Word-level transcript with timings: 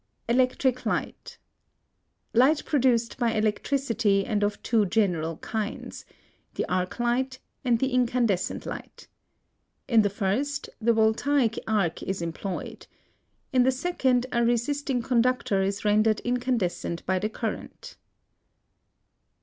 ELECTRIC 0.27 0.83
LIGHT. 0.87 1.37
Light 2.33 2.65
produced 2.65 3.19
by 3.19 3.33
electricity 3.33 4.25
and 4.25 4.41
of 4.41 4.59
two 4.63 4.83
general 4.87 5.37
kinds, 5.37 6.05
the 6.55 6.65
arc 6.67 6.99
light 6.99 7.37
and 7.63 7.77
the 7.77 7.89
incandescent 7.93 8.65
light. 8.65 9.07
In 9.87 10.01
the 10.01 10.09
first 10.09 10.71
the 10.81 10.93
voltaic 10.93 11.59
arc 11.67 12.01
is 12.01 12.19
employed. 12.19 12.87
In 13.53 13.61
the 13.61 13.71
second 13.71 14.25
a 14.31 14.43
resisting 14.43 15.03
conductor 15.03 15.61
is 15.61 15.85
rendered 15.85 16.19
incandescent 16.21 17.05
by 17.05 17.19
the 17.19 17.29
current. 17.29 17.95